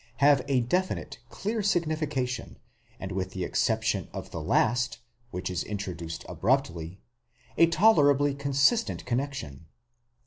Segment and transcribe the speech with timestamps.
[0.17, 2.57] have a definite, clear signification,
[2.99, 4.97] and with the exception of the last,
[5.29, 6.99] which is introduced abruptly,
[7.55, 9.67] a tolerably consistent connexion.